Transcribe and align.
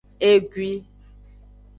Egui. 0.29 0.71